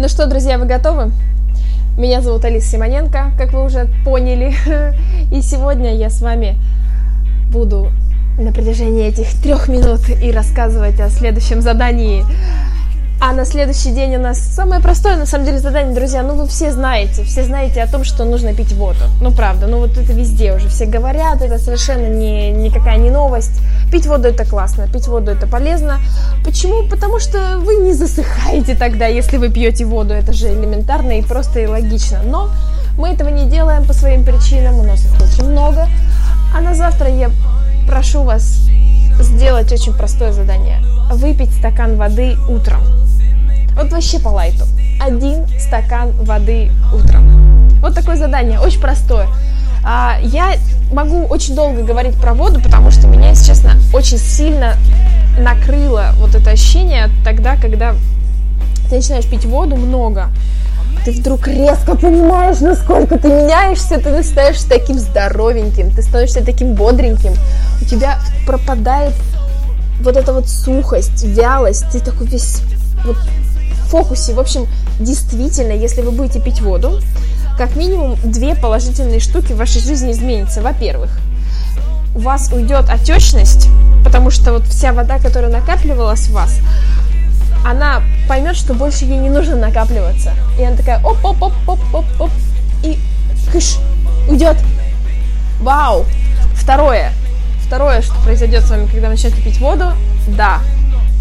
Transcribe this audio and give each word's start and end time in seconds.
Ну 0.00 0.08
что, 0.08 0.24
друзья, 0.24 0.56
вы 0.56 0.64
готовы? 0.64 1.12
Меня 1.98 2.22
зовут 2.22 2.42
Алиса 2.46 2.68
Симоненко, 2.68 3.32
как 3.36 3.52
вы 3.52 3.62
уже 3.62 3.86
поняли. 4.02 4.54
И 5.30 5.42
сегодня 5.42 5.94
я 5.94 6.08
с 6.08 6.22
вами 6.22 6.56
буду 7.52 7.92
на 8.38 8.50
протяжении 8.50 9.06
этих 9.06 9.28
трех 9.42 9.68
минут 9.68 10.00
и 10.08 10.32
рассказывать 10.32 10.98
о 11.00 11.10
следующем 11.10 11.60
задании. 11.60 12.24
А 13.22 13.32
на 13.32 13.44
следующий 13.44 13.90
день 13.90 14.16
у 14.16 14.18
нас 14.18 14.38
самое 14.38 14.80
простое, 14.80 15.16
на 15.16 15.26
самом 15.26 15.44
деле, 15.44 15.58
задание, 15.58 15.94
друзья. 15.94 16.22
Ну, 16.22 16.36
вы 16.36 16.48
все 16.48 16.72
знаете, 16.72 17.22
все 17.22 17.44
знаете 17.44 17.82
о 17.82 17.86
том, 17.86 18.02
что 18.02 18.24
нужно 18.24 18.54
пить 18.54 18.72
воду. 18.72 19.04
Ну, 19.20 19.30
правда, 19.30 19.66
ну 19.66 19.78
вот 19.78 19.98
это 19.98 20.14
везде 20.14 20.54
уже 20.54 20.68
все 20.68 20.86
говорят, 20.86 21.42
это 21.42 21.58
совершенно 21.58 22.06
не, 22.06 22.50
никакая 22.50 22.96
не 22.96 23.10
новость. 23.10 23.60
Пить 23.92 24.06
воду 24.06 24.28
это 24.28 24.46
классно, 24.46 24.88
пить 24.88 25.06
воду 25.06 25.32
это 25.32 25.46
полезно. 25.46 26.00
Почему? 26.46 26.82
Потому 26.88 27.20
что 27.20 27.58
вы 27.58 27.74
не 27.74 27.92
засыхаете 27.92 28.74
тогда, 28.74 29.06
если 29.06 29.36
вы 29.36 29.50
пьете 29.50 29.84
воду. 29.84 30.14
Это 30.14 30.32
же 30.32 30.48
элементарно 30.48 31.18
и 31.18 31.22
просто 31.22 31.60
и 31.60 31.66
логично. 31.66 32.22
Но 32.24 32.48
мы 32.96 33.10
этого 33.10 33.28
не 33.28 33.50
делаем 33.50 33.84
по 33.84 33.92
своим 33.92 34.24
причинам, 34.24 34.80
у 34.80 34.82
нас 34.82 35.04
их 35.04 35.12
очень 35.20 35.50
много. 35.50 35.88
А 36.56 36.60
на 36.62 36.74
завтра 36.74 37.10
я 37.10 37.30
прошу 37.86 38.22
вас 38.22 38.69
сделать 39.70 39.82
очень 39.82 39.92
простое 39.92 40.32
задание. 40.32 40.82
Выпить 41.12 41.52
стакан 41.52 41.96
воды 41.96 42.36
утром. 42.48 42.82
Вот 43.76 43.90
вообще 43.92 44.18
по 44.18 44.28
лайту. 44.28 44.64
Один 45.00 45.46
стакан 45.58 46.10
воды 46.12 46.70
утром. 46.92 47.70
Вот 47.80 47.94
такое 47.94 48.16
задание, 48.16 48.58
очень 48.60 48.80
простое. 48.80 49.28
А, 49.84 50.18
я 50.22 50.54
могу 50.92 51.24
очень 51.24 51.54
долго 51.54 51.82
говорить 51.82 52.14
про 52.16 52.34
воду, 52.34 52.60
потому 52.60 52.90
что 52.90 53.06
меня, 53.06 53.30
если 53.30 53.46
честно, 53.46 53.72
очень 53.94 54.18
сильно 54.18 54.74
накрыло 55.38 56.12
вот 56.16 56.34
это 56.34 56.50
ощущение 56.50 57.08
тогда, 57.24 57.56
когда 57.56 57.94
ты 58.88 58.96
начинаешь 58.96 59.26
пить 59.26 59.46
воду 59.46 59.76
много, 59.76 60.28
ты 61.04 61.12
вдруг 61.12 61.46
резко 61.46 61.96
понимаешь, 61.96 62.60
насколько 62.60 63.18
ты 63.18 63.28
меняешься, 63.28 63.98
ты 63.98 64.22
становишься 64.22 64.68
таким 64.68 64.98
здоровеньким, 64.98 65.90
ты 65.92 66.02
становишься 66.02 66.44
таким 66.44 66.74
бодреньким, 66.74 67.32
у 67.80 67.84
тебя 67.84 68.18
пропадает 68.46 69.14
вот 70.00 70.16
эта 70.16 70.32
вот 70.32 70.48
сухость, 70.48 71.24
вялость, 71.24 71.84
ты 71.92 72.00
такой 72.00 72.26
весь 72.26 72.62
вот 73.04 73.16
фокусе. 73.88 74.34
В 74.34 74.40
общем, 74.40 74.66
действительно, 74.98 75.72
если 75.72 76.00
вы 76.02 76.12
будете 76.12 76.40
пить 76.40 76.60
воду, 76.60 77.00
как 77.58 77.76
минимум 77.76 78.16
две 78.24 78.54
положительные 78.54 79.20
штуки 79.20 79.52
в 79.52 79.56
вашей 79.56 79.82
жизни 79.82 80.12
изменятся. 80.12 80.62
Во-первых, 80.62 81.10
у 82.14 82.20
вас 82.20 82.50
уйдет 82.52 82.88
отечность, 82.88 83.68
потому 84.04 84.30
что 84.30 84.52
вот 84.52 84.64
вся 84.64 84.92
вода, 84.92 85.18
которая 85.18 85.50
накапливалась 85.50 86.28
в 86.28 86.32
вас, 86.32 86.58
она 87.66 88.02
поймет, 88.28 88.56
что 88.56 88.72
больше 88.72 89.04
ей 89.04 89.18
не 89.18 89.28
нужно 89.28 89.56
накапливаться. 89.56 90.32
И 90.58 90.64
она 90.64 90.76
такая 90.76 91.04
оп-оп-оп-оп-оп-оп, 91.04 92.30
и 92.82 92.98
кыш, 93.52 93.76
уйдет. 94.28 94.56
Вау! 95.60 96.06
Второе. 96.54 97.12
Второе, 97.70 98.02
что 98.02 98.14
произойдет 98.24 98.64
с 98.64 98.70
вами, 98.70 98.88
когда 98.88 99.08
начнете 99.08 99.40
пить 99.40 99.60
воду, 99.60 99.92
да, 100.36 100.58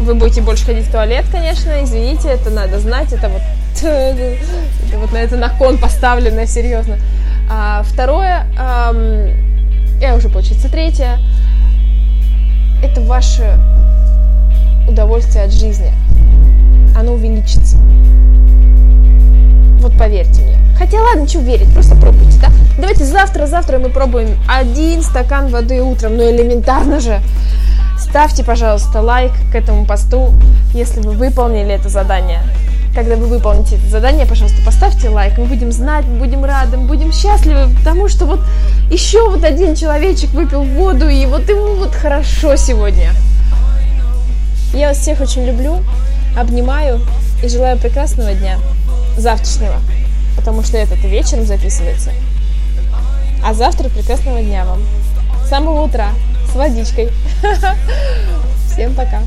вы 0.00 0.16
будете 0.16 0.40
больше 0.40 0.64
ходить 0.64 0.88
в 0.88 0.90
туалет, 0.90 1.24
конечно, 1.30 1.70
извините, 1.84 2.30
это 2.30 2.50
надо 2.50 2.80
знать, 2.80 3.12
это 3.12 3.28
вот, 3.28 3.42
это 3.80 4.98
вот 4.98 5.12
на 5.12 5.18
это 5.18 5.36
на 5.36 5.50
кон 5.50 5.78
поставлено, 5.78 6.44
серьезно. 6.48 6.98
А 7.48 7.84
второе, 7.84 8.48
эм, 8.58 10.00
я 10.00 10.16
уже, 10.16 10.28
получается, 10.28 10.68
третье, 10.68 11.20
это 12.82 13.00
ваше 13.02 13.56
удовольствие 14.88 15.44
от 15.44 15.52
жизни. 15.52 15.92
Оно 16.98 17.12
увеличится. 17.12 17.76
Вот 19.78 19.96
поверьте 19.96 20.42
мне. 20.42 20.61
Хотя 20.82 21.00
ладно, 21.00 21.28
что 21.28 21.38
верить, 21.38 21.72
просто 21.72 21.94
пробуйте, 21.94 22.40
да? 22.40 22.48
Давайте 22.76 23.04
завтра, 23.04 23.46
завтра 23.46 23.78
мы 23.78 23.88
пробуем 23.88 24.36
один 24.48 25.02
стакан 25.02 25.46
воды 25.46 25.80
утром, 25.80 26.16
ну 26.16 26.28
элементарно 26.28 26.98
же. 26.98 27.20
Ставьте, 27.96 28.42
пожалуйста, 28.42 29.00
лайк 29.00 29.30
к 29.52 29.54
этому 29.54 29.86
посту, 29.86 30.34
если 30.74 30.98
вы 30.98 31.12
выполнили 31.12 31.72
это 31.72 31.88
задание. 31.88 32.40
Когда 32.96 33.14
вы 33.14 33.26
выполните 33.26 33.76
это 33.76 33.86
задание, 33.86 34.26
пожалуйста, 34.26 34.60
поставьте 34.66 35.08
лайк. 35.08 35.38
Мы 35.38 35.44
будем 35.44 35.70
знать, 35.70 36.04
мы 36.04 36.18
будем 36.18 36.44
рады, 36.44 36.76
мы 36.76 36.88
будем 36.88 37.12
счастливы, 37.12 37.72
потому 37.78 38.08
что 38.08 38.26
вот 38.26 38.40
еще 38.90 39.30
вот 39.30 39.44
один 39.44 39.76
человечек 39.76 40.30
выпил 40.30 40.64
воду, 40.64 41.08
и 41.08 41.24
вот 41.26 41.48
ему 41.48 41.76
вот 41.76 41.94
хорошо 41.94 42.56
сегодня. 42.56 43.12
Я 44.72 44.88
вас 44.88 44.98
всех 44.98 45.20
очень 45.20 45.46
люблю, 45.46 45.78
обнимаю 46.36 46.98
и 47.40 47.48
желаю 47.48 47.78
прекрасного 47.78 48.32
дня, 48.32 48.58
завтрашнего, 49.16 49.76
потому 50.36 50.62
что 50.62 50.76
этот 50.76 50.98
вечером 51.04 51.46
записывается. 51.46 52.12
А 53.44 53.54
завтра 53.54 53.88
прекрасного 53.88 54.40
дня 54.40 54.64
вам. 54.64 54.82
С 55.44 55.48
самого 55.48 55.82
утра 55.82 56.10
с 56.52 56.54
водичкой. 56.54 57.10
Всем 58.72 58.94
пока. 58.94 59.20